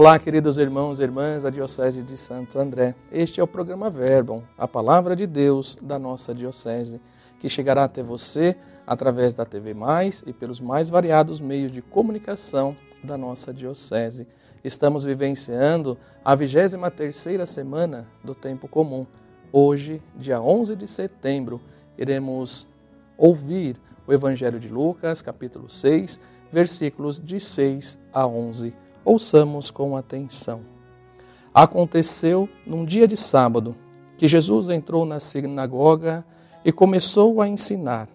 Olá, 0.00 0.16
queridos 0.16 0.58
irmãos 0.58 1.00
e 1.00 1.02
irmãs 1.02 1.42
da 1.42 1.50
Diocese 1.50 2.04
de 2.04 2.16
Santo 2.16 2.56
André. 2.56 2.94
Este 3.10 3.40
é 3.40 3.42
o 3.42 3.48
programa 3.48 3.90
Verbum, 3.90 4.44
a 4.56 4.68
palavra 4.68 5.16
de 5.16 5.26
Deus 5.26 5.74
da 5.74 5.98
nossa 5.98 6.32
Diocese, 6.32 7.00
que 7.40 7.48
chegará 7.48 7.82
até 7.82 8.00
você 8.00 8.54
através 8.86 9.34
da 9.34 9.44
TV 9.44 9.74
Mais 9.74 10.22
e 10.24 10.32
pelos 10.32 10.60
mais 10.60 10.88
variados 10.88 11.40
meios 11.40 11.72
de 11.72 11.82
comunicação 11.82 12.76
da 13.02 13.18
nossa 13.18 13.52
Diocese. 13.52 14.28
Estamos 14.62 15.02
vivenciando 15.02 15.98
a 16.24 16.36
23ª 16.36 17.44
semana 17.44 18.06
do 18.22 18.36
Tempo 18.36 18.68
Comum. 18.68 19.04
Hoje, 19.50 20.00
dia 20.14 20.40
11 20.40 20.76
de 20.76 20.86
setembro, 20.86 21.60
iremos 21.98 22.68
ouvir 23.16 23.76
o 24.06 24.12
Evangelho 24.12 24.60
de 24.60 24.68
Lucas, 24.68 25.22
capítulo 25.22 25.68
6, 25.68 26.20
versículos 26.52 27.18
de 27.18 27.40
6 27.40 27.98
a 28.12 28.24
11. 28.24 28.72
Ouçamos 29.04 29.70
com 29.70 29.96
atenção. 29.96 30.60
Aconteceu 31.52 32.48
num 32.66 32.84
dia 32.84 33.08
de 33.08 33.16
sábado 33.16 33.74
que 34.16 34.28
Jesus 34.28 34.68
entrou 34.68 35.04
na 35.04 35.20
sinagoga 35.20 36.24
e 36.64 36.72
começou 36.72 37.40
a 37.40 37.48
ensinar. 37.48 38.08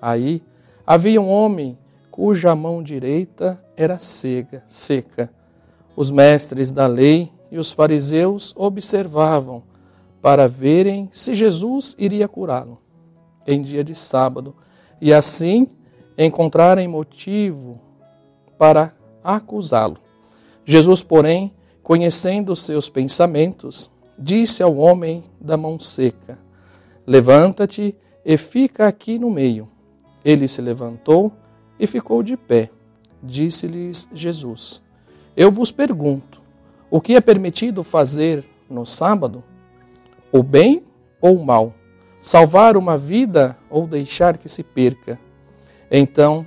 Aí 0.00 0.42
havia 0.86 1.20
um 1.20 1.28
homem 1.28 1.76
cuja 2.10 2.54
mão 2.54 2.82
direita 2.82 3.62
era 3.76 3.98
seca, 3.98 4.62
seca. 4.66 5.30
Os 5.94 6.10
mestres 6.10 6.72
da 6.72 6.86
lei 6.86 7.32
e 7.50 7.58
os 7.58 7.72
fariseus 7.72 8.54
observavam 8.56 9.62
para 10.20 10.48
verem 10.48 11.08
se 11.12 11.34
Jesus 11.34 11.94
iria 11.98 12.28
curá-lo 12.28 12.80
em 13.46 13.62
dia 13.62 13.82
de 13.82 13.94
sábado 13.94 14.54
e 15.00 15.12
assim 15.12 15.68
encontrarem 16.16 16.86
motivo 16.86 17.80
para 18.58 18.92
acusá-lo. 19.22 20.07
Jesus, 20.70 21.02
porém, 21.02 21.50
conhecendo 21.82 22.52
os 22.52 22.60
seus 22.60 22.90
pensamentos, 22.90 23.90
disse 24.18 24.62
ao 24.62 24.76
homem 24.76 25.24
da 25.40 25.56
mão 25.56 25.80
seca: 25.80 26.38
Levanta-te 27.06 27.96
e 28.22 28.36
fica 28.36 28.86
aqui 28.86 29.18
no 29.18 29.30
meio. 29.30 29.66
Ele 30.22 30.46
se 30.46 30.60
levantou 30.60 31.32
e 31.80 31.86
ficou 31.86 32.22
de 32.22 32.36
pé. 32.36 32.68
Disse-lhes 33.22 34.10
Jesus: 34.12 34.82
Eu 35.34 35.50
vos 35.50 35.72
pergunto, 35.72 36.42
o 36.90 37.00
que 37.00 37.14
é 37.14 37.20
permitido 37.22 37.82
fazer 37.82 38.44
no 38.68 38.84
sábado? 38.84 39.42
O 40.30 40.42
bem 40.42 40.82
ou 41.18 41.34
o 41.38 41.46
mal? 41.46 41.72
Salvar 42.20 42.76
uma 42.76 42.98
vida 42.98 43.56
ou 43.70 43.86
deixar 43.86 44.36
que 44.36 44.50
se 44.50 44.62
perca? 44.62 45.18
Então 45.90 46.46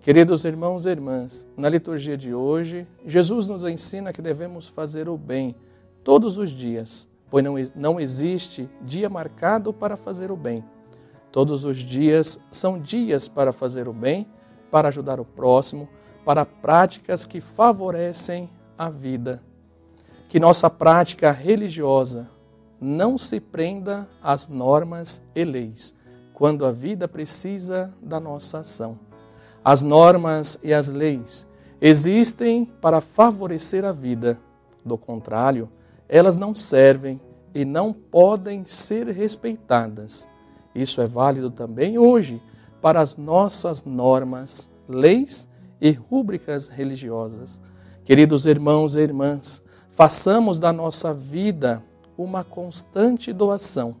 Queridos 0.00 0.44
irmãos 0.44 0.86
e 0.86 0.90
irmãs, 0.90 1.46
na 1.56 1.68
liturgia 1.68 2.16
de 2.16 2.32
hoje, 2.32 2.86
Jesus 3.04 3.48
nos 3.48 3.64
ensina 3.64 4.12
que 4.12 4.22
devemos 4.22 4.68
fazer 4.68 5.08
o 5.08 5.18
bem 5.18 5.56
todos 6.04 6.38
os 6.38 6.50
dias, 6.50 7.08
pois 7.28 7.44
não, 7.44 7.54
não 7.74 8.00
existe 8.00 8.70
dia 8.80 9.10
marcado 9.10 9.72
para 9.72 9.96
fazer 9.96 10.30
o 10.30 10.36
bem. 10.36 10.64
Todos 11.32 11.64
os 11.64 11.78
dias 11.78 12.40
são 12.50 12.78
dias 12.78 13.26
para 13.26 13.52
fazer 13.52 13.88
o 13.88 13.92
bem, 13.92 14.26
para 14.70 14.88
ajudar 14.88 15.18
o 15.18 15.24
próximo, 15.24 15.88
para 16.24 16.46
práticas 16.46 17.26
que 17.26 17.40
favorecem 17.40 18.48
a 18.78 18.88
vida. 18.88 19.42
Que 20.28 20.38
nossa 20.38 20.70
prática 20.70 21.32
religiosa 21.32 22.30
não 22.80 23.18
se 23.18 23.40
prenda 23.40 24.08
às 24.22 24.46
normas 24.46 25.20
e 25.34 25.44
leis, 25.44 25.92
quando 26.32 26.64
a 26.64 26.70
vida 26.70 27.08
precisa 27.08 27.92
da 28.00 28.20
nossa 28.20 28.60
ação. 28.60 29.07
As 29.64 29.82
normas 29.82 30.58
e 30.62 30.72
as 30.72 30.88
leis 30.88 31.46
existem 31.80 32.64
para 32.64 33.00
favorecer 33.00 33.84
a 33.84 33.92
vida. 33.92 34.38
Do 34.84 34.96
contrário, 34.96 35.68
elas 36.08 36.36
não 36.36 36.54
servem 36.54 37.20
e 37.54 37.64
não 37.64 37.92
podem 37.92 38.64
ser 38.64 39.08
respeitadas. 39.08 40.28
Isso 40.74 41.00
é 41.00 41.06
válido 41.06 41.50
também 41.50 41.98
hoje 41.98 42.40
para 42.80 43.00
as 43.00 43.16
nossas 43.16 43.84
normas, 43.84 44.70
leis 44.88 45.48
e 45.80 45.90
rúbricas 45.90 46.68
religiosas. 46.68 47.60
Queridos 48.04 48.46
irmãos 48.46 48.96
e 48.96 49.00
irmãs, 49.00 49.62
façamos 49.90 50.58
da 50.58 50.72
nossa 50.72 51.12
vida 51.12 51.82
uma 52.16 52.42
constante 52.42 53.32
doação, 53.32 53.96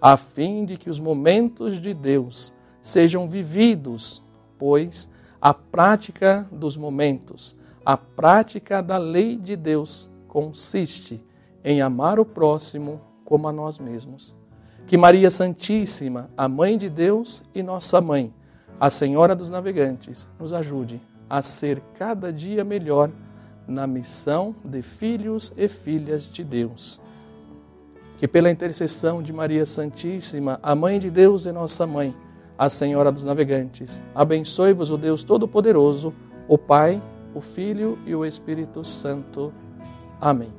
a 0.00 0.16
fim 0.16 0.64
de 0.64 0.76
que 0.76 0.88
os 0.88 1.00
momentos 1.00 1.80
de 1.80 1.92
Deus 1.92 2.54
sejam 2.80 3.28
vividos 3.28 4.22
pois, 4.58 5.08
a 5.40 5.54
prática 5.54 6.46
dos 6.50 6.76
momentos, 6.76 7.56
a 7.84 7.96
prática 7.96 8.82
da 8.82 8.98
lei 8.98 9.36
de 9.36 9.56
Deus 9.56 10.10
consiste 10.26 11.22
em 11.64 11.80
amar 11.80 12.18
o 12.18 12.24
próximo 12.24 13.00
como 13.24 13.48
a 13.48 13.52
nós 13.52 13.78
mesmos. 13.78 14.34
Que 14.86 14.96
Maria 14.96 15.30
Santíssima, 15.30 16.30
a 16.36 16.48
Mãe 16.48 16.76
de 16.76 16.88
Deus 16.88 17.42
e 17.54 17.62
nossa 17.62 18.00
Mãe, 18.00 18.32
a 18.80 18.90
Senhora 18.90 19.34
dos 19.34 19.50
Navegantes, 19.50 20.30
nos 20.38 20.52
ajude 20.52 21.00
a 21.28 21.42
ser 21.42 21.80
cada 21.98 22.32
dia 22.32 22.64
melhor 22.64 23.10
na 23.66 23.86
missão 23.86 24.54
de 24.66 24.80
filhos 24.80 25.52
e 25.56 25.68
filhas 25.68 26.28
de 26.28 26.42
Deus. 26.42 27.00
Que 28.16 28.26
pela 28.26 28.50
intercessão 28.50 29.22
de 29.22 29.32
Maria 29.32 29.66
Santíssima, 29.66 30.58
a 30.62 30.74
Mãe 30.74 30.98
de 30.98 31.10
Deus 31.10 31.44
e 31.44 31.52
nossa 31.52 31.86
Mãe, 31.86 32.14
a 32.58 32.68
Senhora 32.68 33.12
dos 33.12 33.22
Navegantes. 33.22 34.02
Abençoe-vos 34.14 34.90
o 34.90 34.98
Deus 34.98 35.22
Todo-Poderoso, 35.22 36.12
o 36.48 36.58
Pai, 36.58 37.00
o 37.34 37.40
Filho 37.40 37.98
e 38.04 38.14
o 38.14 38.24
Espírito 38.24 38.84
Santo. 38.84 39.52
Amém. 40.20 40.57